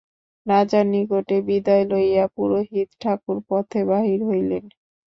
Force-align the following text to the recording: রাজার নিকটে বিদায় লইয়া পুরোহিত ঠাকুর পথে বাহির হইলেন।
রাজার 0.45 0.85
নিকটে 0.87 1.35
বিদায় 1.47 1.85
লইয়া 1.91 2.25
পুরোহিত 2.35 2.89
ঠাকুর 3.01 3.37
পথে 3.49 3.79
বাহির 3.89 4.19
হইলেন। 4.29 4.63